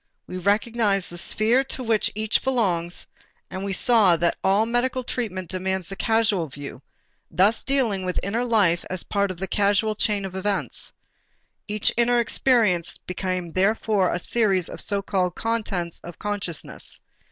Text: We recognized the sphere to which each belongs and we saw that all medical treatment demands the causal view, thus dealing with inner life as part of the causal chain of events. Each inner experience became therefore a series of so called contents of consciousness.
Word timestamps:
We 0.25 0.39
recognized 0.39 1.11
the 1.11 1.17
sphere 1.19 1.63
to 1.65 1.83
which 1.83 2.11
each 2.15 2.43
belongs 2.43 3.05
and 3.51 3.63
we 3.63 3.71
saw 3.71 4.15
that 4.17 4.35
all 4.43 4.65
medical 4.65 5.03
treatment 5.03 5.47
demands 5.51 5.89
the 5.89 5.95
causal 5.95 6.47
view, 6.47 6.81
thus 7.29 7.63
dealing 7.63 8.03
with 8.03 8.19
inner 8.23 8.43
life 8.43 8.83
as 8.89 9.03
part 9.03 9.29
of 9.29 9.37
the 9.37 9.47
causal 9.47 9.93
chain 9.93 10.25
of 10.25 10.35
events. 10.35 10.91
Each 11.67 11.93
inner 11.97 12.19
experience 12.19 12.97
became 12.97 13.51
therefore 13.51 14.11
a 14.11 14.17
series 14.17 14.69
of 14.69 14.81
so 14.81 15.03
called 15.03 15.35
contents 15.35 15.99
of 16.03 16.17
consciousness. 16.17 16.99